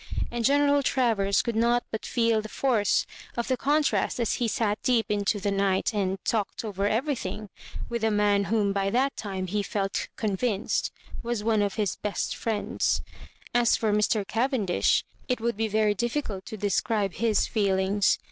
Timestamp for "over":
6.65-6.87